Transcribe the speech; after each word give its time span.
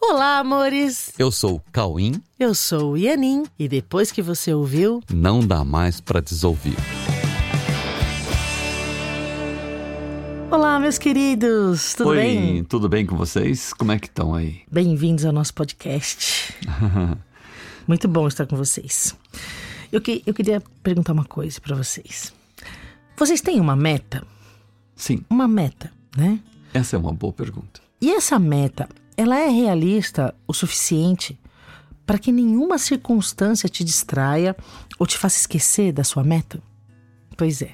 Olá, 0.00 0.38
amores! 0.38 1.12
Eu 1.18 1.30
sou 1.30 1.56
o 1.56 1.62
Cauim. 1.72 2.22
Eu 2.38 2.54
sou 2.54 2.92
o 2.92 2.96
Ianin 2.96 3.44
e 3.58 3.68
depois 3.68 4.10
que 4.12 4.22
você 4.22 4.52
ouviu, 4.54 5.02
Não 5.12 5.40
dá 5.40 5.64
mais 5.64 6.00
pra 6.00 6.20
desouvir. 6.20 6.76
Olá, 10.50 10.78
meus 10.80 10.98
queridos! 10.98 11.94
Tudo 11.94 12.10
Oi, 12.10 12.16
bem? 12.16 12.64
tudo 12.64 12.88
bem 12.88 13.04
com 13.04 13.16
vocês? 13.16 13.72
Como 13.74 13.92
é 13.92 13.98
que 13.98 14.06
estão 14.06 14.34
aí? 14.34 14.62
Bem-vindos 14.70 15.24
ao 15.24 15.32
nosso 15.32 15.52
podcast. 15.52 16.54
Muito 17.86 18.08
bom 18.08 18.26
estar 18.28 18.46
com 18.46 18.56
vocês. 18.56 19.14
Eu, 19.92 20.00
que- 20.00 20.22
eu 20.26 20.32
queria 20.32 20.62
perguntar 20.82 21.12
uma 21.12 21.24
coisa 21.24 21.60
pra 21.60 21.76
vocês. 21.76 22.32
Vocês 23.16 23.40
têm 23.40 23.60
uma 23.60 23.74
meta? 23.76 24.22
Sim, 24.94 25.24
Uma 25.30 25.46
meta, 25.48 25.92
né? 26.16 26.40
essa 26.74 26.96
é 26.96 26.98
uma 26.98 27.12
boa 27.12 27.32
pergunta. 27.32 27.80
E 28.00 28.10
essa 28.12 28.38
meta, 28.38 28.88
ela 29.18 29.36
é 29.36 29.48
realista 29.48 30.32
o 30.46 30.54
suficiente 30.54 31.36
para 32.06 32.20
que 32.20 32.30
nenhuma 32.30 32.78
circunstância 32.78 33.68
te 33.68 33.82
distraia 33.82 34.56
ou 34.96 35.04
te 35.08 35.18
faça 35.18 35.40
esquecer 35.40 35.92
da 35.92 36.04
sua 36.04 36.22
meta? 36.22 36.62
Pois 37.36 37.60
é. 37.60 37.72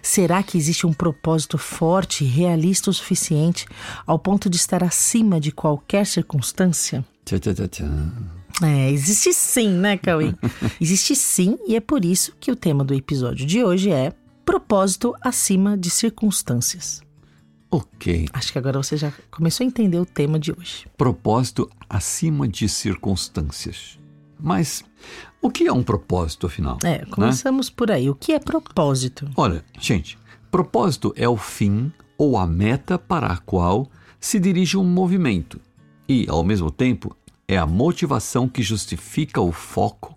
Será 0.00 0.42
que 0.42 0.56
existe 0.56 0.86
um 0.86 0.94
propósito 0.94 1.58
forte 1.58 2.24
e 2.24 2.26
realista 2.26 2.88
o 2.88 2.94
suficiente 2.94 3.66
ao 4.06 4.18
ponto 4.18 4.48
de 4.48 4.56
estar 4.56 4.82
acima 4.82 5.38
de 5.38 5.52
qualquer 5.52 6.06
circunstância? 6.06 7.04
Tchá, 7.26 7.38
tchá, 7.38 7.68
tchá. 7.68 7.84
É, 8.62 8.90
existe 8.90 9.34
sim, 9.34 9.68
né, 9.68 9.98
Cauê? 9.98 10.32
existe 10.80 11.14
sim, 11.14 11.58
e 11.68 11.76
é 11.76 11.80
por 11.80 12.02
isso 12.02 12.34
que 12.40 12.50
o 12.50 12.56
tema 12.56 12.82
do 12.82 12.94
episódio 12.94 13.44
de 13.44 13.62
hoje 13.62 13.90
é 13.90 14.10
propósito 14.42 15.14
acima 15.20 15.76
de 15.76 15.90
circunstâncias. 15.90 17.05
Ok, 17.70 18.26
Acho 18.32 18.52
que 18.52 18.58
agora 18.58 18.80
você 18.82 18.96
já 18.96 19.12
começou 19.30 19.64
a 19.64 19.66
entender 19.66 19.98
o 19.98 20.06
tema 20.06 20.38
de 20.38 20.52
hoje. 20.52 20.86
propósito 20.96 21.68
acima 21.88 22.46
de 22.46 22.68
circunstâncias. 22.68 23.98
Mas 24.38 24.84
o 25.42 25.50
que 25.50 25.66
é 25.66 25.72
um 25.72 25.82
propósito, 25.82 26.46
afinal? 26.46 26.78
É, 26.84 27.04
começamos 27.06 27.68
por 27.70 27.90
aí. 27.90 28.08
O 28.08 28.14
que 28.14 28.32
é 28.32 28.38
propósito? 28.38 29.28
Olha, 29.36 29.64
gente, 29.80 30.18
propósito 30.50 31.12
é 31.16 31.28
o 31.28 31.36
fim 31.36 31.90
ou 32.18 32.36
a 32.38 32.46
meta 32.46 32.98
para 32.98 33.28
a 33.28 33.38
qual 33.38 33.90
se 34.20 34.38
dirige 34.38 34.76
um 34.76 34.84
movimento 34.84 35.60
e, 36.08 36.26
ao 36.28 36.44
mesmo 36.44 36.70
tempo, 36.70 37.16
é 37.48 37.56
a 37.56 37.66
motivação 37.66 38.48
que 38.48 38.62
justifica 38.62 39.40
o 39.40 39.52
foco 39.52 40.14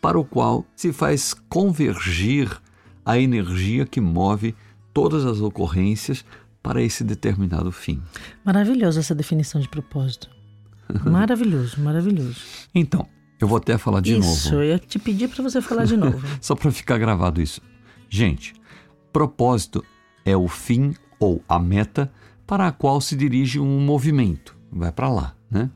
para 0.00 0.18
o 0.18 0.24
qual 0.24 0.64
se 0.74 0.92
faz 0.92 1.34
convergir 1.48 2.60
a 3.04 3.18
energia 3.18 3.84
que 3.86 4.00
move 4.00 4.54
todas 4.92 5.24
as 5.24 5.40
ocorrências 5.40 6.24
para 6.62 6.82
esse 6.82 7.02
determinado 7.02 7.70
fim. 7.72 8.02
Maravilhosa 8.44 9.00
essa 9.00 9.14
definição 9.14 9.60
de 9.60 9.68
propósito. 9.68 10.30
Maravilhoso, 11.04 11.80
maravilhoso. 11.80 12.40
Então, 12.74 13.06
eu 13.40 13.46
vou 13.46 13.58
até 13.58 13.78
falar 13.78 14.00
de 14.00 14.18
isso, 14.18 14.50
novo. 14.50 14.62
eu 14.62 14.70
ia 14.70 14.78
te 14.78 14.98
pedir 14.98 15.28
para 15.28 15.42
você 15.42 15.62
falar 15.62 15.84
de 15.84 15.96
novo. 15.96 16.20
Só 16.42 16.56
para 16.56 16.70
ficar 16.72 16.98
gravado 16.98 17.40
isso. 17.40 17.60
Gente, 18.08 18.54
propósito 19.12 19.84
é 20.24 20.36
o 20.36 20.48
fim 20.48 20.94
ou 21.18 21.42
a 21.48 21.58
meta 21.58 22.12
para 22.46 22.66
a 22.66 22.72
qual 22.72 23.00
se 23.00 23.14
dirige 23.14 23.60
um 23.60 23.80
movimento. 23.80 24.56
Vai 24.72 24.90
para 24.90 25.08
lá, 25.08 25.36
né? 25.50 25.70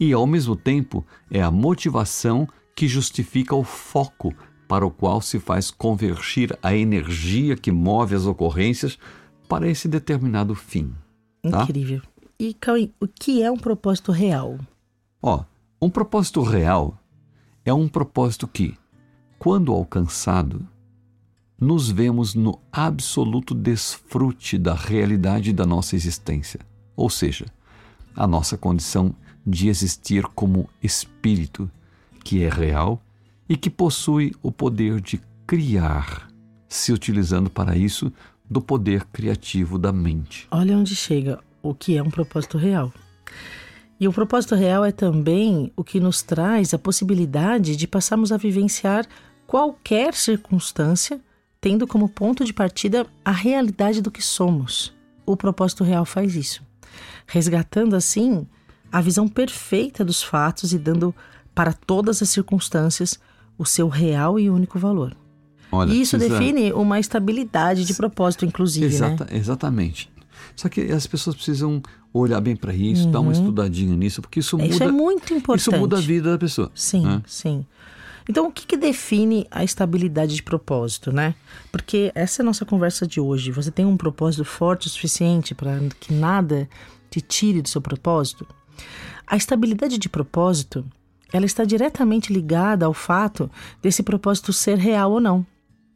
E 0.00 0.12
ao 0.12 0.26
mesmo 0.26 0.56
tempo 0.56 1.06
é 1.30 1.42
a 1.42 1.50
motivação 1.50 2.48
que 2.74 2.88
justifica 2.88 3.54
o 3.54 3.62
foco 3.62 4.34
para 4.66 4.86
o 4.86 4.90
qual 4.90 5.20
se 5.20 5.38
faz 5.38 5.70
convergir 5.70 6.56
a 6.62 6.74
energia 6.74 7.54
que 7.54 7.70
move 7.70 8.14
as 8.14 8.26
ocorrências 8.26 8.98
para 9.48 9.68
esse 9.68 9.88
determinado 9.88 10.54
fim. 10.54 10.94
Tá? 11.42 11.62
Incrível. 11.62 12.02
E, 12.38 12.54
Cauê, 12.54 12.90
o 13.00 13.06
que 13.06 13.42
é 13.42 13.50
um 13.50 13.56
propósito 13.56 14.10
real? 14.10 14.58
Ó, 15.22 15.44
um 15.80 15.88
propósito 15.88 16.42
real 16.42 16.98
é 17.64 17.72
um 17.72 17.88
propósito 17.88 18.48
que, 18.48 18.76
quando 19.38 19.72
alcançado, 19.72 20.66
nos 21.58 21.90
vemos 21.90 22.34
no 22.34 22.58
absoluto 22.72 23.54
desfrute 23.54 24.58
da 24.58 24.74
realidade 24.74 25.52
da 25.52 25.64
nossa 25.64 25.94
existência, 25.94 26.60
ou 26.96 27.08
seja, 27.08 27.46
a 28.14 28.26
nossa 28.26 28.56
condição 28.56 29.14
de 29.46 29.68
existir 29.68 30.24
como 30.34 30.68
espírito, 30.82 31.70
que 32.22 32.42
é 32.42 32.48
real 32.48 33.02
e 33.48 33.56
que 33.56 33.70
possui 33.70 34.34
o 34.42 34.50
poder 34.50 35.00
de 35.00 35.20
criar, 35.46 36.28
se 36.68 36.92
utilizando 36.92 37.50
para 37.50 37.76
isso 37.76 38.12
do 38.54 38.60
poder 38.60 39.04
criativo 39.06 39.76
da 39.80 39.92
mente. 39.92 40.46
Olha 40.48 40.78
onde 40.78 40.94
chega 40.94 41.40
o 41.60 41.74
que 41.74 41.96
é 41.96 42.02
um 42.02 42.08
propósito 42.08 42.56
real. 42.56 42.92
E 43.98 44.06
o 44.06 44.12
propósito 44.12 44.54
real 44.54 44.84
é 44.84 44.92
também 44.92 45.72
o 45.76 45.82
que 45.82 45.98
nos 45.98 46.22
traz 46.22 46.72
a 46.72 46.78
possibilidade 46.78 47.74
de 47.74 47.88
passarmos 47.88 48.30
a 48.30 48.36
vivenciar 48.36 49.08
qualquer 49.44 50.14
circunstância, 50.14 51.20
tendo 51.60 51.84
como 51.84 52.08
ponto 52.08 52.44
de 52.44 52.52
partida 52.52 53.04
a 53.24 53.32
realidade 53.32 54.00
do 54.00 54.10
que 54.10 54.22
somos. 54.22 54.94
O 55.26 55.36
propósito 55.36 55.82
real 55.82 56.04
faz 56.04 56.36
isso, 56.36 56.62
resgatando 57.26 57.96
assim 57.96 58.46
a 58.92 59.00
visão 59.00 59.26
perfeita 59.26 60.04
dos 60.04 60.22
fatos 60.22 60.72
e 60.72 60.78
dando 60.78 61.12
para 61.52 61.72
todas 61.72 62.22
as 62.22 62.28
circunstâncias 62.28 63.18
o 63.58 63.66
seu 63.66 63.88
real 63.88 64.38
e 64.38 64.48
único 64.48 64.78
valor. 64.78 65.23
Olha, 65.74 65.92
E 65.92 66.00
isso 66.02 66.16
precisa- 66.16 66.38
define 66.38 66.72
uma 66.72 66.98
estabilidade 67.00 67.84
de 67.84 67.94
propósito, 67.94 68.44
inclusive, 68.44 68.86
né? 68.86 68.94
Exata- 69.14 69.28
Exatamente. 69.34 70.10
Só 70.56 70.68
que 70.68 70.80
as 70.92 71.06
pessoas 71.06 71.34
precisam 71.34 71.82
olhar 72.12 72.40
bem 72.40 72.54
para 72.54 72.72
isso, 72.72 73.08
dar 73.08 73.20
uma 73.20 73.32
estudadinha 73.32 73.96
nisso, 73.96 74.20
porque 74.22 74.40
isso 74.40 74.56
muda. 74.56 74.68
Uhum. 74.68 74.74
Isso 74.74 74.82
é 74.84 74.90
muito 74.92 75.34
importante. 75.34 75.60
Isso 75.60 75.72
muda 75.72 75.98
a 75.98 76.00
vida 76.00 76.30
da 76.32 76.38
pessoa. 76.38 76.70
Sim, 76.74 77.02
né? 77.04 77.22
sim. 77.26 77.66
Então, 78.28 78.46
o 78.46 78.52
que, 78.52 78.66
que 78.66 78.76
define 78.76 79.46
a 79.50 79.62
estabilidade 79.64 80.34
de 80.34 80.42
propósito, 80.42 81.12
né? 81.12 81.34
Porque 81.70 82.10
essa 82.14 82.40
é 82.40 82.42
a 82.42 82.46
nossa 82.46 82.64
conversa 82.64 83.06
de 83.06 83.20
hoje. 83.20 83.50
Você 83.50 83.70
tem 83.70 83.84
um 83.84 83.96
propósito 83.96 84.44
forte 84.44 84.86
o 84.86 84.90
suficiente 84.90 85.54
para 85.54 85.78
que 86.00 86.12
nada 86.14 86.68
te 87.10 87.20
tire 87.20 87.60
do 87.60 87.68
seu 87.68 87.82
propósito? 87.82 88.46
A 89.26 89.36
estabilidade 89.36 89.98
de 89.98 90.08
propósito, 90.08 90.84
ela 91.32 91.44
está 91.44 91.64
diretamente 91.64 92.32
ligada 92.32 92.86
ao 92.86 92.94
fato 92.94 93.50
desse 93.82 94.02
propósito 94.02 94.52
ser 94.52 94.78
real 94.78 95.12
ou 95.12 95.20
não. 95.20 95.44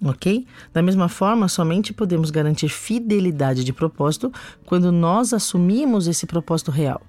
Ok? 0.04 0.46
Da 0.72 0.80
mesma 0.80 1.08
forma, 1.08 1.48
somente 1.48 1.92
podemos 1.92 2.30
garantir 2.30 2.68
fidelidade 2.68 3.64
de 3.64 3.72
propósito 3.72 4.32
quando 4.64 4.92
nós 4.92 5.32
assumimos 5.32 6.06
esse 6.06 6.26
propósito 6.26 6.70
real. 6.70 7.02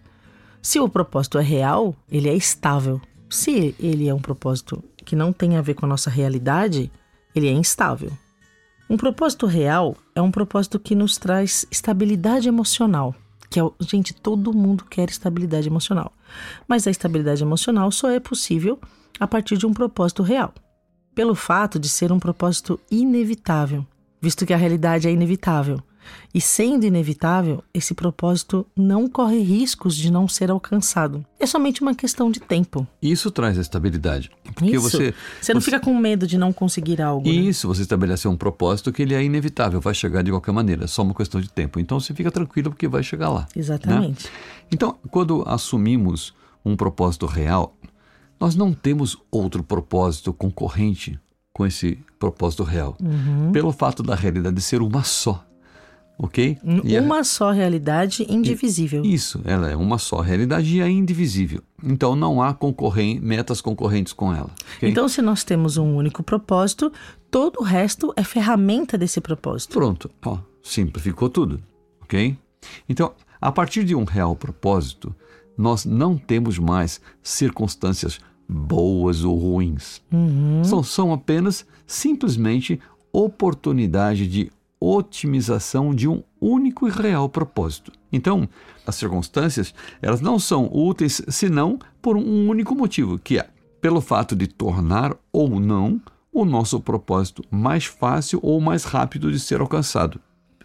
Se 0.62 0.80
o 0.80 0.90
propósito 0.90 1.38
é 1.38 1.44
real, 1.44 1.96
ele 2.12 2.28
é 2.28 2.36
estável. 2.36 3.00
Se 3.30 3.76
ele 3.80 4.08
é 4.08 4.14
um 4.14 4.20
propósito 4.20 4.84
que 5.06 5.16
não 5.16 5.32
tem 5.32 5.56
a 5.56 5.62
ver 5.62 5.76
com 5.76 5.86
a 5.86 5.90
nossa 5.90 6.10
realidade, 6.10 6.92
ele 7.36 7.48
é 7.48 7.52
instável. 7.52 8.12
Um 8.90 8.98
propósito 8.98 9.46
real 9.46 9.96
é 10.16 10.22
um 10.22 10.32
propósito 10.32 10.80
que 10.80 10.96
nos 10.96 11.18
traz 11.18 11.66
estabilidade 11.70 12.48
emocional. 12.48 13.14
Que 13.50 13.60
é, 13.60 13.64
gente, 13.82 14.14
todo 14.14 14.52
mundo 14.52 14.84
quer 14.86 15.10
estabilidade 15.10 15.68
emocional. 15.68 16.12
Mas 16.68 16.88
a 16.88 16.92
estabilidade 16.92 17.44
emocional 17.44 17.92
só 17.92 18.10
é 18.10 18.20
possível 18.20 18.80
a 19.20 19.28
partir 19.28 19.58
de 19.58 19.66
um 19.66 19.74
propósito 19.74 20.24
real. 20.24 20.54
Pelo 21.20 21.36
fato 21.36 21.78
de 21.78 21.90
ser 21.90 22.14
um 22.14 22.18
propósito 22.18 22.80
inevitável, 22.90 23.86
visto 24.22 24.46
que 24.46 24.54
a 24.54 24.56
realidade 24.56 25.06
é 25.06 25.12
inevitável. 25.12 25.84
E 26.34 26.40
sendo 26.40 26.86
inevitável, 26.86 27.62
esse 27.74 27.94
propósito 27.94 28.66
não 28.74 29.06
corre 29.06 29.40
riscos 29.42 29.98
de 29.98 30.10
não 30.10 30.30
ser 30.30 30.50
alcançado. 30.50 31.26
É 31.38 31.46
somente 31.46 31.82
uma 31.82 31.94
questão 31.94 32.32
de 32.32 32.40
tempo. 32.40 32.88
Isso 33.02 33.30
traz 33.32 33.58
a 33.58 33.62
estabilidade. 33.62 34.32
Porque 34.56 34.78
Isso. 34.78 34.90
você. 34.90 35.14
Você 35.42 35.54
não 35.54 35.60
fica 35.60 35.78
com 35.78 35.94
medo 35.94 36.26
de 36.26 36.38
não 36.38 36.54
conseguir 36.54 37.02
algo. 37.02 37.28
né? 37.28 37.36
Isso, 37.36 37.68
você 37.68 37.82
estabeleceu 37.82 38.32
um 38.32 38.38
propósito 38.38 38.90
que 38.90 39.02
ele 39.02 39.14
é 39.14 39.22
inevitável, 39.22 39.82
vai 39.82 39.94
chegar 39.94 40.24
de 40.24 40.32
qualquer 40.32 40.54
maneira, 40.54 40.86
é 40.86 40.88
só 40.88 41.02
uma 41.02 41.14
questão 41.14 41.42
de 41.42 41.50
tempo. 41.50 41.82
Então 41.82 42.00
você 42.00 42.14
fica 42.14 42.32
tranquilo 42.32 42.70
porque 42.70 42.88
vai 42.88 43.04
chegar 43.04 43.28
lá. 43.28 43.46
Exatamente. 43.54 44.24
né? 44.24 44.32
Então, 44.72 44.96
quando 45.12 45.44
assumimos 45.46 46.34
um 46.64 46.76
propósito 46.76 47.26
real, 47.26 47.76
nós 48.40 48.56
não 48.56 48.74
temos 48.74 49.18
outro 49.32 49.64
propósito 49.64 50.32
concorrente 50.34 51.20
com 51.54 51.66
esse 51.66 52.00
propósito 52.18 52.64
real. 52.64 52.96
Uhum. 53.02 53.52
Pelo 53.52 53.72
fato 53.72 54.02
da 54.02 54.16
realidade 54.16 54.62
ser 54.62 54.82
uma 54.82 55.04
só. 55.04 55.44
Ok? 56.22 56.58
E 56.84 56.98
a- 56.98 57.02
Uma 57.02 57.24
só 57.24 57.50
realidade 57.52 58.26
indivisível. 58.30 59.04
Isso, 59.06 59.40
ela 59.46 59.70
é 59.70 59.76
uma 59.76 59.98
só 59.98 60.20
realidade 60.20 60.76
e 60.76 60.82
é 60.82 60.90
indivisível. 60.90 61.62
Então 61.82 62.14
não 62.14 62.42
há 62.42 62.54
concorren 62.54 63.20
metas 63.22 63.62
concorrentes 63.62 64.12
com 64.12 64.34
ela. 64.34 64.50
ok? 64.76 64.90
Então, 64.90 65.08
se 65.08 65.22
nós 65.22 65.46
temos 65.46 65.78
um 65.78 65.96
único 65.96 66.22
propósito, 66.22 66.92
todo 67.32 67.62
o 67.62 67.64
resto 67.64 68.14
é 68.18 68.24
ferramenta 68.24 68.98
desse 68.98 69.22
propósito. 69.22 69.72
Pronto, 69.72 70.10
ó, 70.26 70.40
simplificou 70.62 71.30
tudo, 71.30 71.62
ok? 72.02 72.38
Então, 72.90 73.14
a 73.40 73.50
partir 73.50 73.86
de 73.86 73.96
um 73.96 74.04
real 74.04 74.36
propósito, 74.36 75.16
nós 75.58 75.86
não 75.86 76.18
temos 76.18 76.60
mais 76.60 77.00
circunstâncias 77.24 78.20
boas 78.50 79.24
ou 79.24 79.38
ruins. 79.38 80.02
São, 80.64 80.82
são 80.82 81.14
apenas 81.14 81.66
simplesmente 81.86 82.80
oportunidade 83.14 84.28
de 84.28 84.52
otimização 84.80 85.94
de 85.94 86.08
um 86.08 86.24
único 86.42 86.88
e 86.88 86.92
real 86.92 87.30
propósito. 87.30 87.92
Então, 88.12 88.50
as 88.88 88.96
circunstâncias, 88.96 89.74
elas 90.02 90.22
não 90.22 90.40
são 90.40 90.70
úteis 90.72 91.22
senão 91.28 91.78
por 92.02 92.18
um 92.18 92.50
único 92.50 92.74
motivo, 92.74 93.20
que 93.20 93.38
é 93.38 93.50
pelo 93.82 94.02
fato 94.02 94.36
de 94.36 94.48
tornar 94.48 95.16
ou 95.32 95.60
não 95.60 96.02
o 96.32 96.46
nosso 96.46 96.80
propósito 96.80 97.44
mais 97.52 97.86
fácil 97.86 98.40
ou 98.42 98.60
mais 98.60 98.84
rápido 98.84 99.32
de 99.32 99.40
ser 99.40 99.62
alcançado. 99.62 100.20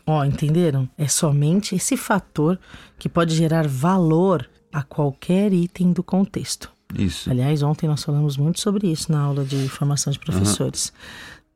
Ó, 0.06 0.20
oh, 0.20 0.24
entenderam? 0.24 0.88
É 0.98 1.08
somente 1.08 1.74
esse 1.74 1.96
fator 1.96 2.58
que 2.98 3.08
pode 3.08 3.34
gerar 3.34 3.66
valor 3.66 4.48
a 4.72 4.82
qualquer 4.82 5.52
item 5.52 5.92
do 5.92 6.02
contexto. 6.02 6.70
Isso. 6.96 7.30
Aliás, 7.30 7.62
ontem 7.62 7.86
nós 7.86 8.02
falamos 8.02 8.36
muito 8.36 8.60
sobre 8.60 8.90
isso 8.90 9.10
na 9.10 9.20
aula 9.20 9.44
de 9.44 9.68
formação 9.68 10.12
de 10.12 10.18
professores. 10.18 10.92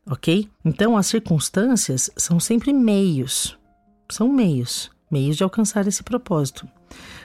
Uhum. 0.06 0.12
Ok? 0.14 0.48
Então, 0.64 0.96
as 0.96 1.06
circunstâncias 1.06 2.10
são 2.16 2.40
sempre 2.40 2.72
meios. 2.72 3.58
São 4.10 4.28
meios 4.32 4.90
meios 5.10 5.36
de 5.36 5.44
alcançar 5.44 5.86
esse 5.86 6.02
propósito. 6.02 6.68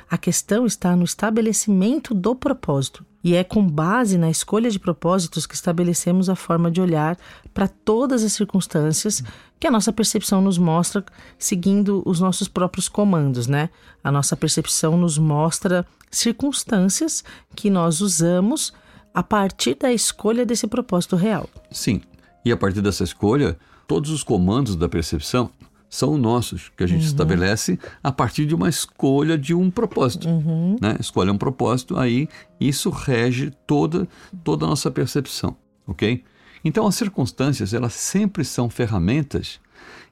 A 0.10 0.18
questão 0.18 0.66
está 0.66 0.96
no 0.96 1.04
estabelecimento 1.04 2.14
do 2.14 2.36
propósito. 2.36 3.06
E 3.24 3.36
é 3.36 3.44
com 3.44 3.66
base 3.66 4.18
na 4.18 4.30
escolha 4.30 4.70
de 4.70 4.78
propósitos 4.78 5.46
que 5.46 5.56
estabelecemos 5.56 6.30
a 6.30 6.36
forma 6.36 6.70
de 6.70 6.82
olhar 6.82 7.18
para 7.54 7.70
todas 7.70 8.22
as 8.22 8.34
circunstâncias 8.34 9.24
que 9.58 9.66
a 9.66 9.72
nossa 9.72 9.94
percepção 9.94 10.42
nos 10.42 10.58
mostra 10.58 11.06
seguindo 11.40 12.04
os 12.06 12.20
nossos 12.20 12.50
próprios 12.50 12.90
comandos, 12.90 13.48
né? 13.48 13.70
A 14.04 14.12
nossa 14.12 14.36
percepção 14.36 14.98
nos 14.98 15.18
mostra 15.18 15.86
circunstâncias 16.12 17.24
que 17.56 17.70
nós 17.70 18.02
usamos 18.02 18.74
a 19.14 19.24
partir 19.24 19.76
da 19.76 19.94
escolha 19.94 20.46
desse 20.46 20.68
propósito 20.68 21.16
real. 21.16 21.50
Sim. 21.72 22.02
E 22.44 22.52
a 22.52 22.58
partir 22.58 22.82
dessa 22.82 23.06
escolha, 23.06 23.58
todos 23.88 24.10
os 24.10 24.22
comandos 24.22 24.76
da 24.76 24.90
percepção 24.90 25.50
são 25.94 26.18
nossos, 26.18 26.72
que 26.76 26.84
a 26.84 26.88
gente 26.88 27.02
uhum. 27.02 27.08
estabelece 27.08 27.78
a 28.04 28.12
partir 28.12 28.48
de 28.48 28.56
uma 28.56 28.68
escolha 28.68 29.38
de 29.38 29.54
um 29.54 29.70
propósito. 29.70 30.28
Uhum. 30.28 30.76
Né? 30.82 30.98
Escolha 31.00 31.32
um 31.32 31.38
propósito, 31.38 31.96
aí 32.00 32.28
isso 32.60 32.90
rege 32.90 33.52
toda, 33.68 34.08
toda 34.44 34.66
a 34.66 34.70
nossa 34.70 34.90
percepção, 34.90 35.56
ok? 35.86 36.24
Então 36.66 36.88
as 36.88 36.96
circunstâncias, 36.96 37.76
elas 37.76 37.94
sempre 37.94 38.44
são 38.44 38.72
ferramentas 38.72 39.60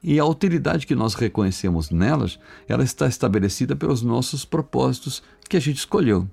e 0.00 0.20
a 0.20 0.24
utilidade 0.24 0.86
que 0.86 0.94
nós 0.94 1.14
reconhecemos 1.14 1.90
nelas, 1.90 2.38
ela 2.68 2.84
está 2.84 3.08
estabelecida 3.08 3.74
pelos 3.74 4.02
nossos 4.02 4.44
propósitos 4.44 5.20
que 5.48 5.56
a 5.56 5.60
gente 5.60 5.78
escolheu. 5.78 6.28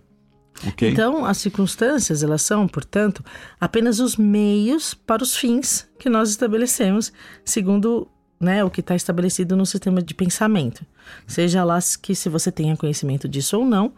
Okay? 0.68 0.92
Então, 0.92 1.26
as 1.26 1.40
circunstâncias, 1.40 2.22
elas 2.22 2.44
são, 2.44 2.68
portanto, 2.68 3.26
apenas 3.60 4.00
os 4.00 4.16
meios 4.16 4.94
para 4.94 5.24
os 5.24 5.36
fins 5.36 5.90
que 5.98 6.08
nós 6.08 6.30
estabelecemos, 6.30 7.12
segundo 7.44 8.08
né, 8.40 8.64
o 8.64 8.70
que 8.70 8.80
está 8.80 8.96
estabelecido 8.96 9.56
no 9.56 9.66
sistema 9.66 10.02
de 10.02 10.14
pensamento. 10.14 10.86
Seja 11.28 11.64
lá 11.64 11.80
que 12.02 12.16
se 12.16 12.30
você 12.30 12.52
tenha 12.52 12.78
conhecimento 12.78 13.28
disso 13.28 13.58
ou 13.58 13.66
não, 13.66 13.92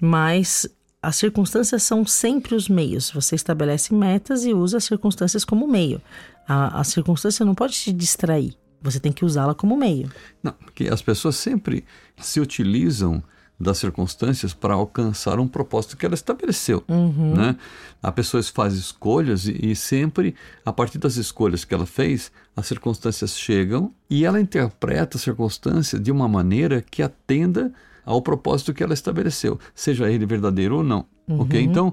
mas 0.00 0.66
as 1.02 1.16
circunstâncias 1.16 1.82
são 1.82 2.06
sempre 2.06 2.54
os 2.54 2.68
meios. 2.68 3.10
Você 3.10 3.34
estabelece 3.34 3.92
metas 3.92 4.44
e 4.44 4.54
usa 4.54 4.78
as 4.78 4.84
circunstâncias 4.84 5.44
como 5.44 5.68
meio. 5.68 6.00
A, 6.48 6.80
a 6.80 6.84
circunstância 6.84 7.44
não 7.44 7.54
pode 7.54 7.74
te 7.74 7.92
distrair. 7.92 8.56
Você 8.80 8.98
tem 8.98 9.12
que 9.12 9.24
usá-la 9.24 9.54
como 9.54 9.76
meio. 9.76 10.10
Não, 10.42 10.52
porque 10.52 10.88
as 10.88 11.02
pessoas 11.02 11.36
sempre 11.36 11.84
se 12.18 12.40
utilizam 12.40 13.22
das 13.58 13.78
circunstâncias 13.78 14.52
para 14.52 14.74
alcançar 14.74 15.38
um 15.38 15.46
propósito 15.46 15.96
que 15.96 16.04
ela 16.04 16.14
estabeleceu. 16.14 16.82
Uhum. 16.88 17.34
Né? 17.34 17.56
A 18.02 18.10
pessoa 18.10 18.42
faz 18.42 18.74
escolhas 18.74 19.46
e, 19.46 19.70
e, 19.70 19.76
sempre, 19.76 20.34
a 20.64 20.72
partir 20.72 20.98
das 20.98 21.16
escolhas 21.16 21.64
que 21.64 21.72
ela 21.72 21.86
fez, 21.86 22.32
as 22.56 22.66
circunstâncias 22.66 23.38
chegam 23.38 23.92
e 24.10 24.24
ela 24.24 24.40
interpreta 24.40 25.16
a 25.16 25.20
circunstância 25.20 25.98
de 25.98 26.10
uma 26.10 26.28
maneira 26.28 26.82
que 26.82 27.02
atenda 27.02 27.72
ao 28.04 28.20
propósito 28.20 28.74
que 28.74 28.82
ela 28.82 28.92
estabeleceu, 28.92 29.58
seja 29.74 30.10
ele 30.10 30.26
verdadeiro 30.26 30.78
ou 30.78 30.82
não. 30.82 31.06
Uhum. 31.26 31.40
Ok? 31.40 31.60
Então. 31.60 31.92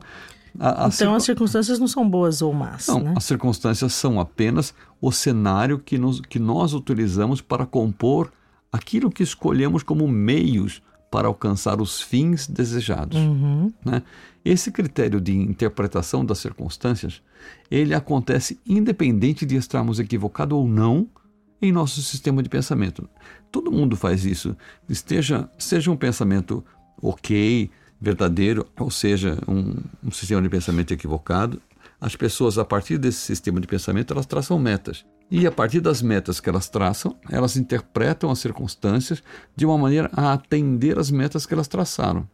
A, 0.60 0.86
a 0.86 0.88
então 0.88 0.92
circun... 0.92 1.16
as 1.16 1.24
circunstâncias 1.24 1.80
não 1.80 1.88
são 1.88 2.10
boas 2.10 2.42
ou 2.42 2.52
más. 2.52 2.88
Não, 2.88 3.00
né? 3.00 3.14
as 3.16 3.24
circunstâncias 3.24 3.94
são 3.94 4.20
apenas 4.20 4.74
o 5.00 5.12
cenário 5.12 5.80
que, 5.80 5.98
nos, 5.98 6.20
que 6.20 6.40
nós 6.40 6.74
utilizamos 6.74 7.40
para 7.40 7.66
compor 7.66 8.32
aquilo 8.72 9.10
que 9.10 9.24
escolhemos 9.24 9.84
como 9.84 10.08
meios 10.08 10.82
para 11.12 11.28
alcançar 11.28 11.82
os 11.82 12.02
fins 12.02 12.48
desejados. 12.48 13.18
Uhum. 13.18 13.72
Né? 13.86 14.02
Esse 14.44 14.72
critério 14.72 15.20
de 15.20 15.34
interpretação 15.34 16.26
das 16.26 16.40
circunstâncias, 16.40 17.22
ele 17.70 17.94
acontece 17.94 18.60
independente 18.66 19.46
de 19.46 19.58
estarmos 19.58 20.00
equivocados 20.00 20.58
ou 20.58 20.68
não 20.68 21.08
em 21.62 21.72
nosso 21.72 22.02
sistema 22.02 22.42
de 22.42 22.50
pensamento. 22.50 23.08
Todo 23.52 23.72
mundo 23.72 23.96
faz 23.96 24.26
isso. 24.26 24.56
Esteja, 24.90 25.50
seja 25.60 25.92
um 25.92 25.98
pensamento 25.98 26.64
ok, 27.02 27.70
verdadeiro, 28.00 28.66
ou 28.80 28.90
seja, 28.90 29.38
um, 29.48 29.76
um 30.04 30.12
sistema 30.12 30.42
de 30.42 30.50
pensamento 30.50 30.94
equivocado, 30.94 31.62
as 32.00 32.16
pessoas, 32.16 32.58
a 32.58 32.66
partir 32.66 32.98
desse 32.98 33.20
sistema 33.20 33.60
de 33.60 33.68
pensamento, 33.68 34.12
elas 34.12 34.26
traçam 34.26 34.58
metas. 34.58 35.06
E 35.32 35.48
a 35.48 35.52
partir 35.52 35.80
das 35.80 36.02
metas 36.02 36.42
que 36.42 36.50
elas 36.50 36.68
traçam, 36.68 37.16
elas 37.30 37.56
interpretam 37.56 38.30
as 38.30 38.40
circunstâncias 38.40 39.24
de 39.56 39.66
uma 39.66 39.78
maneira 39.78 40.12
a 40.14 40.34
atender 40.34 41.00
as 41.00 41.10
metas 41.10 41.46
que 41.46 41.54
elas 41.54 41.70
traçaram. 41.70 42.28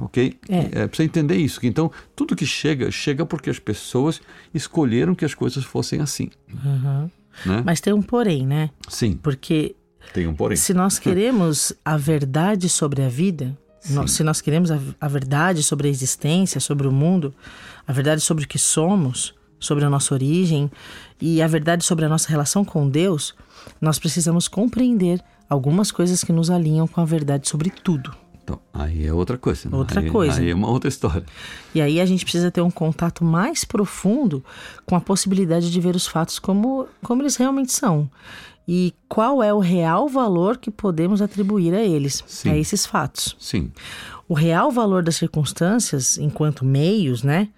Ok? 0.00 0.38
É. 0.48 0.82
é 0.82 0.86
precisa 0.86 1.04
entender 1.04 1.36
isso. 1.36 1.58
Então, 1.64 1.90
tudo 2.14 2.36
que 2.36 2.46
chega, 2.46 2.92
chega 2.92 3.26
porque 3.26 3.50
as 3.50 3.58
pessoas 3.58 4.20
escolheram 4.54 5.16
que 5.16 5.24
as 5.24 5.34
coisas 5.34 5.64
fossem 5.64 6.00
assim. 6.00 6.30
Uhum. 6.64 7.10
Né? 7.44 7.62
Mas 7.64 7.80
tem 7.80 7.92
um 7.92 8.02
porém, 8.02 8.46
né? 8.46 8.70
Sim. 8.88 9.18
Porque 9.20 9.74
tem 10.14 10.28
um 10.28 10.34
porém. 10.34 10.56
se 10.56 10.72
nós 10.72 10.98
queremos 11.00 11.72
a 11.84 11.96
verdade 11.96 12.68
sobre 12.68 13.02
a 13.02 13.08
vida, 13.08 13.58
nós, 13.90 14.12
se 14.12 14.22
nós 14.22 14.40
queremos 14.40 14.70
a, 14.70 14.78
a 15.00 15.08
verdade 15.08 15.62
sobre 15.62 15.88
a 15.88 15.90
existência, 15.90 16.60
sobre 16.60 16.86
o 16.86 16.92
mundo, 16.92 17.34
a 17.86 17.92
verdade 17.92 18.20
sobre 18.20 18.44
o 18.44 18.48
que 18.48 18.58
somos, 18.58 19.34
sobre 19.62 19.84
a 19.84 19.90
nossa 19.90 20.12
origem 20.12 20.70
e 21.20 21.40
a 21.40 21.46
verdade 21.46 21.84
sobre 21.84 22.04
a 22.04 22.08
nossa 22.08 22.28
relação 22.28 22.64
com 22.64 22.88
Deus, 22.88 23.34
nós 23.80 23.98
precisamos 23.98 24.48
compreender 24.48 25.22
algumas 25.48 25.92
coisas 25.92 26.24
que 26.24 26.32
nos 26.32 26.50
alinham 26.50 26.88
com 26.88 27.00
a 27.00 27.04
verdade 27.04 27.48
sobre 27.48 27.70
tudo. 27.70 28.14
Então, 28.42 28.58
aí 28.74 29.06
é 29.06 29.12
outra 29.12 29.38
coisa. 29.38 29.68
Né? 29.68 29.76
Outra 29.76 30.00
aí, 30.00 30.10
coisa. 30.10 30.40
Aí 30.40 30.50
é 30.50 30.54
uma 30.54 30.68
outra 30.68 30.88
história. 30.88 31.24
E 31.72 31.80
aí 31.80 32.00
a 32.00 32.06
gente 32.06 32.24
precisa 32.24 32.50
ter 32.50 32.60
um 32.60 32.70
contato 32.70 33.24
mais 33.24 33.64
profundo 33.64 34.44
com 34.84 34.96
a 34.96 35.00
possibilidade 35.00 35.70
de 35.70 35.80
ver 35.80 35.94
os 35.94 36.06
fatos 36.06 36.40
como, 36.40 36.88
como 37.02 37.22
eles 37.22 37.36
realmente 37.36 37.72
são. 37.72 38.10
E 38.66 38.94
qual 39.08 39.42
é 39.42 39.54
o 39.54 39.58
real 39.60 40.08
valor 40.08 40.56
que 40.56 40.70
podemos 40.70 41.22
atribuir 41.22 41.72
a 41.74 41.82
eles, 41.82 42.22
Sim. 42.26 42.50
a 42.50 42.56
esses 42.56 42.84
fatos. 42.84 43.36
Sim. 43.38 43.70
O 44.28 44.34
real 44.34 44.72
valor 44.72 45.02
das 45.02 45.16
circunstâncias, 45.16 46.18
enquanto 46.18 46.64
meios, 46.64 47.22
né? 47.22 47.48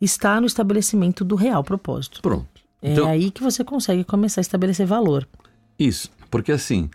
Está 0.00 0.40
no 0.40 0.46
estabelecimento 0.46 1.24
do 1.24 1.34
real 1.34 1.64
propósito. 1.64 2.20
Pronto. 2.22 2.46
É 2.82 2.92
então, 2.92 3.08
aí 3.08 3.30
que 3.30 3.42
você 3.42 3.64
consegue 3.64 4.04
começar 4.04 4.40
a 4.40 4.42
estabelecer 4.42 4.86
valor. 4.86 5.26
Isso, 5.78 6.10
porque 6.30 6.52
assim, 6.52 6.90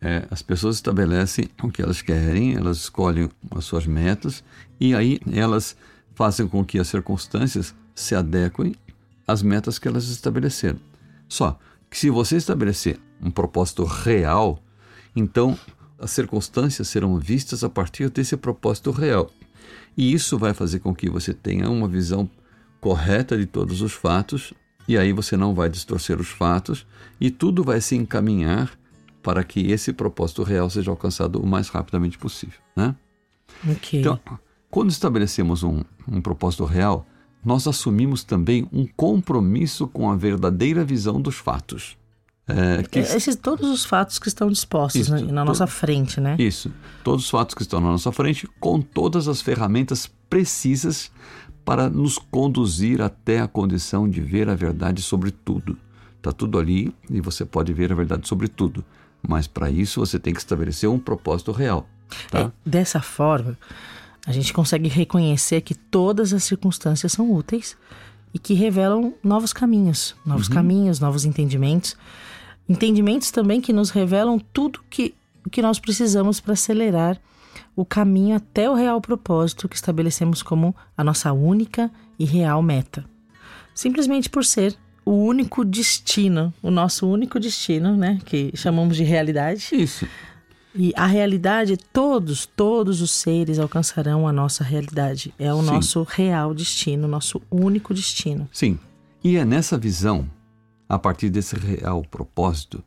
é, 0.00 0.26
as 0.30 0.42
pessoas 0.42 0.76
estabelecem 0.76 1.48
o 1.62 1.70
que 1.70 1.82
elas 1.82 2.00
querem, 2.00 2.54
elas 2.54 2.78
escolhem 2.78 3.28
as 3.50 3.64
suas 3.64 3.86
metas 3.86 4.42
e 4.78 4.94
aí 4.94 5.20
elas 5.32 5.76
fazem 6.14 6.48
com 6.48 6.64
que 6.64 6.78
as 6.78 6.88
circunstâncias 6.88 7.74
se 7.94 8.14
adequem 8.14 8.74
às 9.26 9.42
metas 9.42 9.78
que 9.78 9.86
elas 9.86 10.08
estabeleceram. 10.08 10.78
Só 11.28 11.58
que 11.90 11.98
se 11.98 12.08
você 12.08 12.36
estabelecer 12.36 12.98
um 13.20 13.30
propósito 13.30 13.84
real, 13.84 14.62
então 15.14 15.58
as 15.98 16.10
circunstâncias 16.10 16.88
serão 16.88 17.18
vistas 17.18 17.62
a 17.62 17.68
partir 17.68 18.08
desse 18.08 18.36
propósito 18.36 18.90
real. 18.90 19.30
E 19.96 20.12
isso 20.12 20.38
vai 20.38 20.54
fazer 20.54 20.80
com 20.80 20.94
que 20.94 21.10
você 21.10 21.34
tenha 21.34 21.68
uma 21.68 21.88
visão 21.88 22.28
correta 22.80 23.36
de 23.36 23.46
todos 23.46 23.82
os 23.82 23.92
fatos, 23.92 24.54
e 24.88 24.96
aí 24.96 25.12
você 25.12 25.36
não 25.36 25.54
vai 25.54 25.68
distorcer 25.68 26.20
os 26.20 26.28
fatos, 26.28 26.86
e 27.20 27.30
tudo 27.30 27.62
vai 27.62 27.80
se 27.80 27.94
encaminhar 27.94 28.70
para 29.22 29.44
que 29.44 29.70
esse 29.70 29.92
propósito 29.92 30.42
real 30.42 30.70
seja 30.70 30.90
alcançado 30.90 31.40
o 31.40 31.46
mais 31.46 31.68
rapidamente 31.68 32.16
possível. 32.16 32.58
Né? 32.74 32.94
Okay. 33.72 34.00
Então, 34.00 34.18
quando 34.70 34.90
estabelecemos 34.90 35.62
um, 35.62 35.82
um 36.08 36.20
propósito 36.20 36.64
real, 36.64 37.06
nós 37.44 37.66
assumimos 37.66 38.24
também 38.24 38.68
um 38.72 38.86
compromisso 38.86 39.86
com 39.86 40.10
a 40.10 40.16
verdadeira 40.16 40.84
visão 40.84 41.20
dos 41.20 41.36
fatos. 41.36 41.96
É, 42.50 42.82
que... 42.82 42.98
Esses 42.98 43.36
todos 43.36 43.68
os 43.68 43.84
fatos 43.84 44.18
que 44.18 44.28
estão 44.28 44.48
dispostos 44.48 45.02
isso, 45.02 45.10
na, 45.10 45.20
na 45.20 45.44
nossa 45.44 45.66
frente, 45.66 46.20
né? 46.20 46.36
Isso. 46.38 46.72
Todos 47.04 47.24
os 47.24 47.30
fatos 47.30 47.54
que 47.54 47.62
estão 47.62 47.80
na 47.80 47.88
nossa 47.90 48.12
frente, 48.12 48.48
com 48.58 48.80
todas 48.80 49.28
as 49.28 49.40
ferramentas 49.40 50.10
precisas 50.28 51.10
para 51.64 51.88
nos 51.88 52.18
conduzir 52.18 53.00
até 53.00 53.40
a 53.40 53.48
condição 53.48 54.08
de 54.08 54.20
ver 54.20 54.48
a 54.48 54.54
verdade 54.54 55.02
sobre 55.02 55.30
tudo. 55.30 55.76
Está 56.16 56.32
tudo 56.32 56.58
ali 56.58 56.94
e 57.08 57.20
você 57.20 57.44
pode 57.44 57.72
ver 57.72 57.92
a 57.92 57.94
verdade 57.94 58.26
sobre 58.28 58.48
tudo. 58.48 58.84
Mas 59.26 59.46
para 59.46 59.70
isso 59.70 60.00
você 60.00 60.18
tem 60.18 60.32
que 60.32 60.40
estabelecer 60.40 60.88
um 60.88 60.98
propósito 60.98 61.52
real. 61.52 61.88
Tá? 62.30 62.40
É, 62.40 62.50
dessa 62.64 63.00
forma, 63.00 63.56
a 64.26 64.32
gente 64.32 64.52
consegue 64.52 64.88
reconhecer 64.88 65.60
que 65.60 65.74
todas 65.74 66.32
as 66.32 66.44
circunstâncias 66.44 67.12
são 67.12 67.32
úteis 67.32 67.76
e 68.34 68.38
que 68.38 68.54
revelam 68.54 69.14
novos 69.22 69.52
caminhos, 69.52 70.14
novos 70.24 70.48
uhum. 70.48 70.54
caminhos, 70.54 71.00
novos 71.00 71.24
entendimentos. 71.24 71.96
Entendimentos 72.70 73.32
também 73.32 73.60
que 73.60 73.72
nos 73.72 73.90
revelam 73.90 74.38
tudo 74.52 74.80
que 74.88 75.12
o 75.44 75.50
que 75.50 75.60
nós 75.60 75.80
precisamos 75.80 76.38
para 76.38 76.52
acelerar 76.52 77.20
o 77.74 77.84
caminho 77.84 78.36
até 78.36 78.70
o 78.70 78.74
real 78.74 79.00
propósito 79.00 79.68
que 79.68 79.74
estabelecemos 79.74 80.40
como 80.40 80.76
a 80.96 81.02
nossa 81.02 81.32
única 81.32 81.90
e 82.16 82.24
real 82.24 82.62
meta. 82.62 83.04
Simplesmente 83.74 84.30
por 84.30 84.44
ser 84.44 84.76
o 85.04 85.12
único 85.12 85.64
destino, 85.64 86.54
o 86.62 86.70
nosso 86.70 87.08
único 87.08 87.40
destino, 87.40 87.96
né, 87.96 88.20
que 88.24 88.52
chamamos 88.54 88.96
de 88.96 89.02
realidade. 89.02 89.70
Isso. 89.72 90.06
E 90.72 90.92
a 90.94 91.06
realidade, 91.06 91.76
todos, 91.76 92.46
todos 92.46 93.00
os 93.00 93.10
seres 93.10 93.58
alcançarão 93.58 94.28
a 94.28 94.32
nossa 94.32 94.62
realidade. 94.62 95.34
É 95.36 95.52
o 95.52 95.58
Sim. 95.58 95.66
nosso 95.66 96.06
real 96.08 96.54
destino, 96.54 97.08
nosso 97.08 97.42
único 97.50 97.92
destino. 97.92 98.48
Sim. 98.52 98.78
E 99.24 99.36
é 99.36 99.44
nessa 99.44 99.76
visão, 99.76 100.28
a 100.90 100.98
partir 100.98 101.30
desse 101.30 101.54
real 101.54 102.02
propósito, 102.02 102.82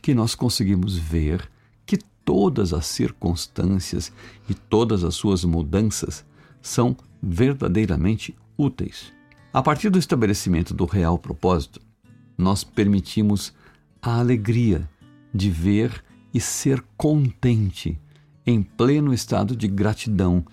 que 0.00 0.14
nós 0.14 0.36
conseguimos 0.36 0.96
ver 0.96 1.50
que 1.84 1.98
todas 2.24 2.72
as 2.72 2.86
circunstâncias 2.86 4.12
e 4.48 4.54
todas 4.54 5.02
as 5.02 5.16
suas 5.16 5.44
mudanças 5.44 6.24
são 6.62 6.96
verdadeiramente 7.20 8.32
úteis. 8.56 9.12
A 9.52 9.60
partir 9.60 9.90
do 9.90 9.98
estabelecimento 9.98 10.72
do 10.72 10.84
real 10.84 11.18
propósito, 11.18 11.80
nós 12.36 12.62
permitimos 12.62 13.52
a 14.00 14.20
alegria 14.20 14.88
de 15.34 15.50
ver 15.50 16.04
e 16.32 16.40
ser 16.40 16.84
contente, 16.96 17.98
em 18.46 18.62
pleno 18.62 19.12
estado 19.12 19.56
de 19.56 19.66
gratidão 19.66 20.44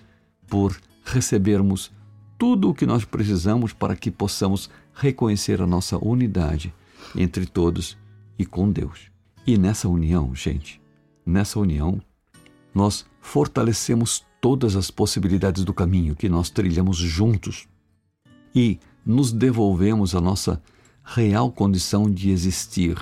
por 0.48 0.76
recebermos 1.04 1.92
tudo 2.36 2.72
o 2.72 2.74
que 2.74 2.88
nós 2.88 3.06
precisamos 3.06 3.74
para 3.74 3.96
que 3.96 4.10
possamos 4.10 4.72
reconhecer 4.96 5.62
a 5.62 5.68
nossa 5.68 6.04
unidade 6.04 6.74
entre 7.16 7.46
todos 7.46 7.98
e 8.38 8.46
com 8.46 8.72
Deus. 8.72 9.12
E 9.46 9.58
nessa 9.58 9.88
união, 9.88 10.34
gente, 10.34 10.82
nessa 11.26 11.60
união, 11.60 12.02
nós 12.74 13.06
fortalecemos 13.22 14.24
todas 14.42 14.76
as 14.76 14.92
possibilidades 14.92 15.64
do 15.64 15.74
caminho 15.74 16.16
que 16.16 16.30
nós 16.30 16.50
trilhamos 16.50 16.98
juntos 16.98 17.68
e 18.54 18.80
nos 19.06 19.32
devolvemos 19.32 20.16
a 20.16 20.22
nossa 20.22 20.62
real 21.04 21.52
condição 21.52 22.10
de 22.10 22.30
existir 22.30 22.98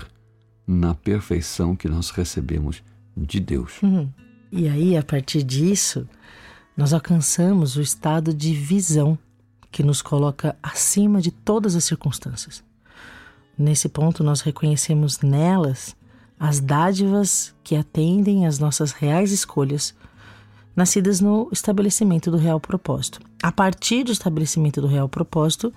na 0.67 0.93
perfeição 0.93 1.75
que 1.75 1.87
nós 1.87 2.09
recebemos 2.09 2.83
de 3.15 3.39
Deus. 3.39 3.81
Uhum. 3.81 4.09
E 4.51 4.67
aí, 4.67 4.97
a 4.97 5.03
partir 5.03 5.43
disso, 5.43 6.07
nós 6.75 6.93
alcançamos 6.93 7.75
o 7.75 7.81
estado 7.81 8.33
de 8.33 8.53
visão 8.53 9.17
que 9.71 9.83
nos 9.83 10.01
coloca 10.01 10.55
acima 10.61 11.21
de 11.21 11.31
todas 11.31 11.75
as 11.75 11.83
circunstâncias. 11.83 12.63
Nesse 13.57 13.87
ponto, 13.87 14.23
nós 14.23 14.41
reconhecemos 14.41 15.19
nelas 15.19 15.95
as 16.39 16.59
dádivas 16.59 17.53
que 17.63 17.75
atendem 17.75 18.45
às 18.45 18.59
nossas 18.59 18.91
reais 18.91 19.31
escolhas, 19.31 19.93
nascidas 20.75 21.21
no 21.21 21.47
estabelecimento 21.51 22.31
do 22.31 22.37
real 22.37 22.59
propósito. 22.59 23.19
A 23.41 23.51
partir 23.51 24.03
do 24.03 24.11
estabelecimento 24.11 24.81
do 24.81 24.87
real 24.87 25.07
propósito, 25.07 25.71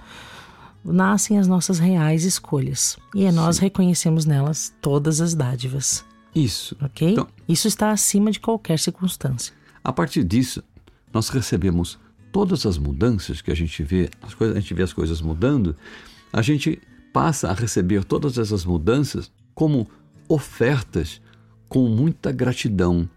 nascem 0.84 1.38
as 1.38 1.46
nossas 1.46 1.78
reais 1.78 2.24
escolhas. 2.24 2.96
E 3.14 3.24
é 3.24 3.32
nós 3.32 3.56
Sim. 3.56 3.62
reconhecemos 3.62 4.24
nelas 4.24 4.72
todas 4.80 5.20
as 5.20 5.34
dádivas. 5.34 6.04
Isso. 6.34 6.76
Ok? 6.80 7.12
Então- 7.12 7.28
Isso 7.48 7.68
está 7.68 7.90
acima 7.90 8.30
de 8.30 8.40
qualquer 8.40 8.78
circunstância. 8.78 9.52
A 9.84 9.92
partir 9.92 10.24
disso, 10.24 10.62
nós 11.12 11.28
recebemos 11.28 11.98
todas 12.32 12.66
as 12.66 12.76
mudanças 12.76 13.40
que 13.40 13.50
a 13.50 13.54
gente 13.54 13.82
vê, 13.82 14.10
as 14.22 14.34
coisas, 14.34 14.56
a 14.56 14.60
gente 14.60 14.74
vê 14.74 14.82
as 14.82 14.92
coisas 14.92 15.20
mudando, 15.20 15.76
a 16.32 16.42
gente 16.42 16.80
passa 17.16 17.48
a 17.48 17.54
receber 17.54 18.04
todas 18.04 18.36
essas 18.36 18.66
mudanças 18.66 19.32
como 19.54 19.88
ofertas 20.28 21.22
com 21.66 21.88
muita 21.88 22.30
gratidão. 22.30 23.08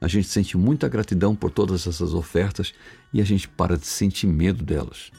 A 0.00 0.06
gente 0.06 0.28
sente 0.28 0.56
muita 0.56 0.88
gratidão 0.88 1.34
por 1.34 1.50
todas 1.50 1.84
essas 1.84 2.14
ofertas 2.14 2.72
e 3.12 3.20
a 3.20 3.24
gente 3.24 3.48
para 3.48 3.76
de 3.76 3.84
sentir 3.84 4.28
medo 4.28 4.64
delas. 4.64 5.10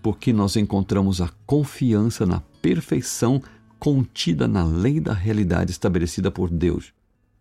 Porque 0.00 0.32
nós 0.32 0.54
encontramos 0.54 1.20
a 1.20 1.28
confiança 1.44 2.24
na 2.24 2.38
perfeição 2.62 3.42
contida 3.80 4.46
na 4.46 4.62
lei 4.62 5.00
da 5.00 5.12
realidade 5.12 5.72
estabelecida 5.72 6.30
por 6.30 6.48
Deus 6.48 6.94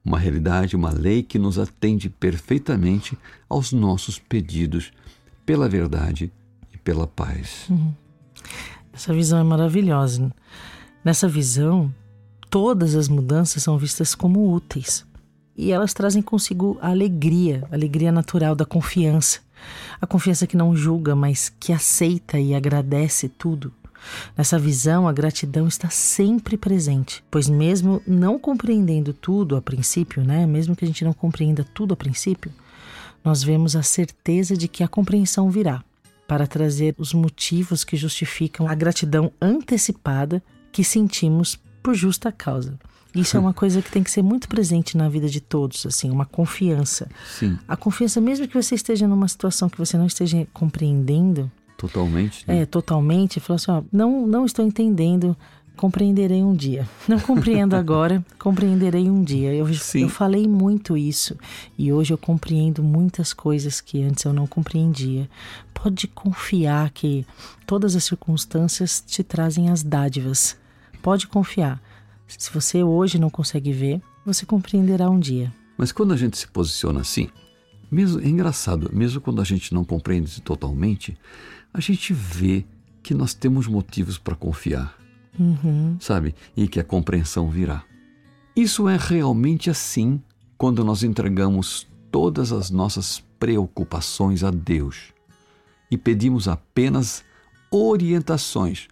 uma 0.04 0.18
realidade, 0.18 0.76
uma 0.76 0.92
lei 0.92 1.22
que 1.22 1.38
nos 1.38 1.60
atende 1.60 2.10
perfeitamente 2.10 3.16
aos 3.48 3.72
nossos 3.72 4.18
pedidos 4.18 4.92
pela 5.46 5.70
verdade 5.70 6.32
e 6.74 6.78
pela 6.78 7.06
paz. 7.08 7.68
Essa 8.96 9.14
visão 9.14 9.38
é 9.38 9.44
maravilhosa. 9.44 10.32
Nessa 11.04 11.28
visão, 11.28 11.94
todas 12.50 12.96
as 12.96 13.10
mudanças 13.10 13.62
são 13.62 13.78
vistas 13.78 14.16
como 14.16 14.54
úteis. 14.54 15.06
E 15.58 15.74
elas 15.74 15.94
trazem 15.94 16.22
consigo 16.22 16.78
a 16.82 16.92
alegria, 16.92 17.68
a 17.70 17.76
alegria 17.76 18.10
natural 18.10 18.56
da 18.56 18.66
confiança. 18.66 19.42
A 20.00 20.08
confiança 20.08 20.48
que 20.48 20.56
não 20.56 20.74
julga, 20.74 21.14
mas 21.14 21.50
que 21.60 21.74
aceita 21.74 22.40
e 22.40 22.56
agradece 22.56 23.28
tudo. 23.28 23.74
Nessa 24.38 24.58
visão, 24.58 25.10
a 25.10 25.12
gratidão 25.12 25.68
está 25.68 25.90
sempre 25.90 26.56
presente, 26.56 27.22
pois 27.30 27.50
mesmo 27.50 28.02
não 28.08 28.40
compreendendo 28.40 29.12
tudo 29.14 29.58
a 29.58 29.62
princípio, 29.62 30.24
né, 30.24 30.46
mesmo 30.46 30.76
que 30.76 30.86
a 30.86 30.88
gente 30.88 31.04
não 31.04 31.14
compreenda 31.14 31.66
tudo 31.74 31.94
a 31.94 31.98
princípio, 31.98 32.52
nós 33.24 33.44
vemos 33.44 33.76
a 33.76 33.84
certeza 33.84 34.56
de 34.56 34.68
que 34.70 34.84
a 34.84 34.88
compreensão 34.88 35.50
virá 35.50 35.84
para 36.28 36.48
trazer 36.48 36.96
os 36.98 37.14
motivos 37.14 37.84
que 37.84 37.96
justificam 37.96 38.68
a 38.68 38.76
gratidão 38.76 39.32
antecipada 39.42 40.42
que 40.72 40.84
sentimos 40.84 41.60
por 41.82 41.94
justa 41.94 42.32
causa. 42.32 42.80
Isso 43.14 43.38
é 43.38 43.40
uma 43.40 43.54
coisa 43.56 43.82
que 43.82 43.92
tem 43.92 44.04
que 44.04 44.12
ser 44.12 44.22
muito 44.22 44.48
presente 44.48 44.98
na 44.98 45.08
vida 45.08 45.30
de 45.30 45.40
todos, 45.40 45.86
assim, 45.86 46.10
uma 46.10 46.26
confiança. 46.26 47.08
Sim, 47.40 47.58
A 47.68 47.78
confiança, 47.78 48.20
mesmo 48.20 48.48
que 48.48 48.62
você 48.62 48.76
esteja 48.76 49.08
numa 49.08 49.28
situação 49.28 49.70
que 49.70 49.78
você 49.78 49.98
não 49.98 50.06
esteja 50.08 50.46
compreendendo, 50.52 51.50
totalmente. 51.78 52.44
né? 52.48 52.62
é, 52.62 52.66
totalmente, 52.66 53.40
falar 53.40 53.56
assim, 53.56 53.72
ó, 53.72 53.84
não, 53.92 54.28
não 54.28 54.46
estou 54.46 54.66
entendendo, 54.66 55.38
compreenderei 55.76 56.44
um 56.44 56.56
dia. 56.56 56.88
Não 57.08 57.20
compreendo 57.20 57.76
agora, 57.76 58.26
compreenderei 58.40 59.10
um 59.10 59.24
dia. 59.24 59.54
Eu, 59.54 59.68
eu 59.96 60.10
falei 60.10 60.48
muito 60.48 60.98
isso 60.98 61.38
e 61.78 61.92
hoje 61.92 62.14
eu 62.14 62.18
compreendo 62.18 62.82
muitas 62.82 63.34
coisas 63.34 63.82
que 63.82 64.02
antes 64.02 64.24
eu 64.24 64.34
não 64.34 64.48
compreendia. 64.48 65.30
Pode 65.74 66.08
confiar 66.08 66.90
que 66.90 67.26
todas 67.68 67.96
as 67.96 68.04
circunstâncias 68.04 69.04
te 69.06 69.24
trazem 69.24 69.70
as 69.70 69.84
dádivas. 69.84 70.58
Pode 71.02 71.28
confiar. 71.28 71.82
Se 72.28 72.52
você 72.52 72.84
hoje 72.84 73.20
não 73.20 73.30
consegue 73.30 73.72
ver, 73.72 74.02
você 74.26 74.46
compreenderá 74.46 75.10
um 75.10 75.20
dia. 75.20 75.54
Mas 75.78 75.92
quando 75.92 76.14
a 76.14 76.18
gente 76.18 76.38
se 76.38 76.48
posiciona 76.48 77.02
assim, 77.02 77.30
mesmo 77.92 78.22
é 78.22 78.28
engraçado, 78.28 78.90
mesmo 78.94 79.22
quando 79.22 79.42
a 79.42 79.46
gente 79.46 79.74
não 79.74 79.84
compreende 79.84 80.42
totalmente, 80.42 81.18
a 81.74 81.80
gente 81.80 82.14
vê 82.14 82.66
que 83.04 83.14
nós 83.14 83.34
temos 83.34 83.68
motivos 83.68 84.18
para 84.18 84.36
confiar, 84.36 84.98
Uhum. 85.40 85.98
sabe? 86.00 86.36
E 86.56 86.68
que 86.68 86.80
a 86.80 86.84
compreensão 86.84 87.50
virá. 87.50 87.84
Isso 88.56 88.88
é 88.88 88.98
realmente 88.98 89.70
assim 89.70 90.22
quando 90.58 90.84
nós 90.84 91.04
entregamos 91.04 91.88
todas 92.10 92.52
as 92.52 92.70
nossas 92.70 93.24
preocupações 93.38 94.44
a 94.44 94.52
Deus 94.52 95.14
e 95.92 95.98
pedimos 95.98 96.48
apenas 96.48 97.24
orientações 97.70 98.88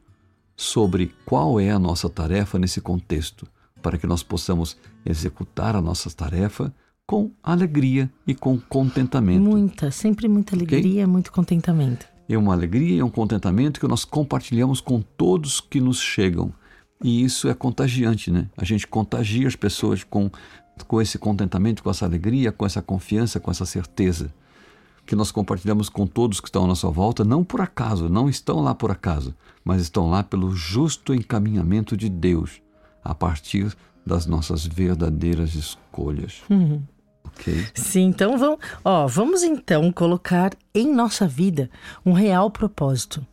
sobre 0.55 1.13
qual 1.25 1.59
é 1.59 1.71
a 1.71 1.79
nossa 1.79 2.09
tarefa 2.09 2.59
nesse 2.59 2.81
contexto, 2.81 3.47
para 3.81 3.97
que 3.97 4.05
nós 4.05 4.21
possamos 4.21 4.77
executar 5.05 5.75
a 5.75 5.81
nossa 5.81 6.09
tarefa 6.09 6.73
com 7.05 7.31
alegria 7.41 8.11
e 8.25 8.33
com 8.33 8.59
contentamento. 8.59 9.41
Muita, 9.41 9.91
sempre 9.91 10.27
muita 10.27 10.55
alegria, 10.55 11.07
muito 11.07 11.31
contentamento. 11.31 12.12
É 12.27 12.37
uma 12.37 12.53
alegria 12.53 12.97
e 12.97 13.03
um 13.03 13.09
contentamento 13.09 13.79
que 13.79 13.87
nós 13.87 14.05
compartilhamos 14.05 14.79
com 14.79 15.01
todos 15.01 15.59
que 15.59 15.81
nos 15.81 15.99
chegam. 15.99 16.53
E 17.03 17.23
isso 17.23 17.49
é 17.49 17.53
contagiante, 17.53 18.31
né? 18.31 18.47
A 18.55 18.63
gente 18.63 18.87
contagia 18.87 19.47
as 19.47 19.55
pessoas 19.55 20.03
com, 20.03 20.31
com 20.87 21.01
esse 21.01 21.19
contentamento, 21.19 21.83
com 21.83 21.89
essa 21.89 22.05
alegria, 22.05 22.51
com 22.51 22.65
essa 22.65 22.81
confiança, 22.81 23.39
com 23.39 23.51
essa 23.51 23.65
certeza. 23.65 24.33
Que 25.05 25.15
nós 25.15 25.29
compartilhamos 25.29 25.89
com 25.89 26.07
todos 26.07 26.39
que 26.39 26.47
estão 26.47 26.63
à 26.63 26.67
nossa 26.67 26.89
volta, 26.89 27.25
não 27.25 27.43
por 27.43 27.59
acaso, 27.59 28.07
não 28.07 28.29
estão 28.29 28.61
lá 28.61 28.73
por 28.73 28.89
acaso, 28.89 29.35
mas 29.65 29.81
estão 29.81 30.09
lá 30.09 30.23
pelo 30.23 30.55
justo 30.55 31.13
encaminhamento 31.13 31.97
de 31.97 32.07
Deus, 32.07 32.61
a 33.03 33.13
partir 33.13 33.75
das 34.05 34.25
nossas 34.25 34.65
verdadeiras 34.65 35.55
escolhas. 35.55 36.41
Ok? 37.39 37.65
Sim, 37.73 38.03
então 38.03 38.37
vamos, 38.37 38.59
ó, 38.83 39.07
vamos 39.07 39.43
então 39.43 39.91
colocar 39.91 40.51
em 40.73 40.91
nossa 40.93 41.27
vida 41.27 41.69
um 42.05 42.11
real 42.13 42.49
propósito 42.51 43.25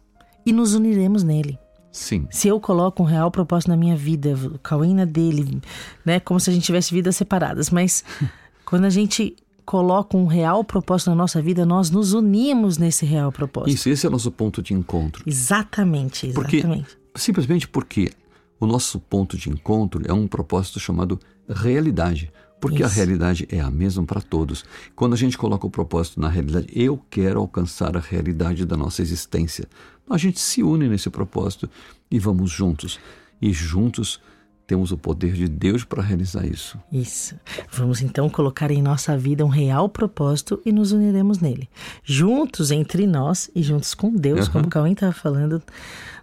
e 0.44 0.52
nos 0.52 0.74
uniremos 0.74 1.22
nele. 1.22 1.58
Sim, 1.92 2.28
Se 2.30 2.46
eu 2.46 2.60
coloco 2.60 3.02
um 3.02 3.06
real 3.06 3.32
propósito 3.32 3.68
na 3.70 3.76
minha 3.76 3.96
vida, 3.96 4.34
o 4.34 4.58
Cauê 4.60 4.94
na 4.94 5.04
dele, 5.04 5.60
né, 6.04 6.20
como 6.20 6.38
se 6.38 6.48
a 6.48 6.52
gente 6.52 6.62
tivesse 6.64 6.94
vidas 6.94 7.16
separadas, 7.16 7.68
mas 7.68 8.04
quando 8.64 8.84
a 8.84 8.90
gente 8.90 9.34
coloca 9.64 10.16
um 10.16 10.26
real 10.26 10.62
propósito 10.64 11.10
na 11.10 11.16
nossa 11.16 11.42
vida, 11.42 11.66
nós 11.66 11.90
nos 11.90 12.12
unimos 12.12 12.78
nesse 12.78 13.04
real 13.04 13.30
propósito. 13.32 13.74
isso, 13.74 13.88
esse 13.88 14.06
é 14.06 14.08
o 14.08 14.12
nosso 14.12 14.30
ponto 14.30 14.62
de 14.62 14.72
encontro. 14.72 15.22
Exatamente, 15.26 16.28
Porque, 16.32 16.58
exatamente. 16.58 16.96
simplesmente 17.16 17.68
porque 17.68 18.12
o 18.60 18.66
nosso 18.66 19.00
ponto 19.00 19.36
de 19.36 19.48
encontro 19.50 20.02
é 20.06 20.12
um 20.12 20.26
propósito 20.28 20.78
chamado 20.78 21.18
realidade. 21.48 22.32
Porque 22.60 22.82
a 22.82 22.86
Isso. 22.86 22.96
realidade 22.96 23.48
é 23.50 23.58
a 23.60 23.70
mesma 23.70 24.04
para 24.04 24.20
todos. 24.20 24.64
Quando 24.94 25.14
a 25.14 25.16
gente 25.16 25.38
coloca 25.38 25.66
o 25.66 25.70
propósito 25.70 26.20
na 26.20 26.28
realidade, 26.28 26.66
eu 26.74 27.00
quero 27.08 27.40
alcançar 27.40 27.96
a 27.96 28.00
realidade 28.00 28.64
da 28.66 28.76
nossa 28.76 29.00
existência. 29.00 29.66
A 30.08 30.18
gente 30.18 30.38
se 30.40 30.62
une 30.62 30.88
nesse 30.88 31.08
propósito 31.08 31.70
e 32.10 32.18
vamos 32.18 32.50
juntos. 32.50 32.98
E 33.40 33.52
juntos 33.52 34.20
temos 34.66 34.92
o 34.92 34.96
poder 34.98 35.32
de 35.32 35.48
Deus 35.48 35.82
para 35.84 36.02
realizar 36.02 36.46
isso. 36.46 36.78
Isso. 36.92 37.34
Vamos 37.72 38.00
então 38.02 38.28
colocar 38.28 38.70
em 38.70 38.80
nossa 38.82 39.16
vida 39.16 39.44
um 39.44 39.48
real 39.48 39.88
propósito 39.88 40.60
e 40.64 40.70
nos 40.70 40.92
uniremos 40.92 41.38
nele. 41.40 41.68
Juntos 42.04 42.70
entre 42.70 43.06
nós 43.06 43.50
e 43.54 43.62
juntos 43.62 43.94
com 43.94 44.14
Deus, 44.14 44.46
Uhum. 44.46 44.52
como 44.52 44.66
o 44.66 44.68
Cauê 44.70 44.92
estava 44.92 45.12
falando, 45.12 45.60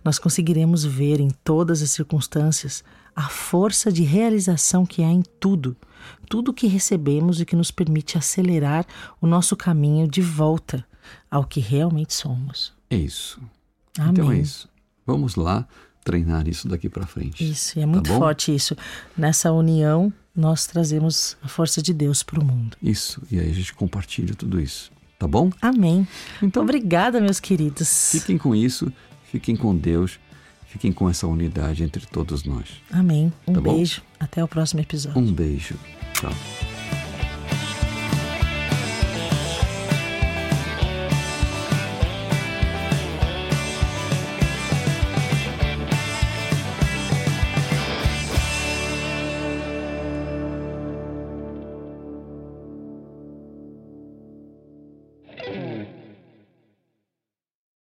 nós 0.03 0.17
conseguiremos 0.19 0.85
ver 0.85 1.19
em 1.19 1.29
todas 1.43 1.81
as 1.81 1.91
circunstâncias 1.91 2.83
a 3.17 3.27
força 3.29 3.91
de 3.91 4.03
realização 4.03 4.85
que 4.85 5.01
há 5.03 5.07
em 5.09 5.23
tudo. 5.39 5.75
Tudo 6.29 6.53
que 6.53 6.67
recebemos 6.67 7.41
e 7.41 7.45
que 7.45 7.55
nos 7.55 7.71
permite 7.71 8.15
acelerar 8.15 8.85
o 9.19 9.25
nosso 9.25 9.55
caminho 9.57 10.07
de 10.07 10.21
volta 10.21 10.85
ao 11.29 11.43
que 11.43 11.59
realmente 11.59 12.13
somos. 12.13 12.71
É 12.91 12.95
isso. 12.95 13.41
Amém. 13.97 14.11
Então 14.11 14.31
é 14.31 14.37
isso. 14.37 14.69
Vamos 15.05 15.35
lá 15.35 15.67
treinar 16.03 16.47
isso 16.47 16.67
daqui 16.67 16.87
para 16.87 17.07
frente. 17.07 17.43
Isso, 17.49 17.79
e 17.79 17.81
é 17.81 17.85
muito 17.87 18.07
bom? 18.07 18.19
forte 18.19 18.53
isso. 18.53 18.75
Nessa 19.17 19.51
união, 19.51 20.13
nós 20.35 20.67
trazemos 20.67 21.35
a 21.41 21.47
força 21.47 21.81
de 21.81 21.93
Deus 21.93 22.21
para 22.21 22.39
o 22.39 22.45
mundo. 22.45 22.77
Isso. 22.83 23.19
E 23.31 23.39
aí 23.39 23.49
a 23.49 23.53
gente 23.53 23.73
compartilha 23.73 24.35
tudo 24.35 24.61
isso. 24.61 24.91
Tá 25.17 25.27
bom? 25.27 25.49
Amém. 25.59 26.07
Então- 26.41 26.61
Obrigada, 26.61 27.19
meus 27.19 27.39
queridos. 27.39 28.11
Fiquem 28.11 28.37
com 28.37 28.53
isso, 28.53 28.93
fiquem 29.31 29.55
com 29.55 29.75
Deus, 29.75 30.19
fiquem 30.67 30.91
com 30.91 31.09
essa 31.09 31.27
unidade 31.27 31.83
entre 31.83 32.05
todos 32.05 32.43
nós. 32.43 32.67
Amém. 32.91 33.31
Um 33.47 33.53
Tá 33.53 33.61
beijo. 33.61 34.01
Até 34.19 34.43
o 34.43 34.47
próximo 34.47 34.81
episódio. 34.81 35.19
Um 35.19 35.31
beijo. 35.33 35.75
Tchau. 36.13 36.66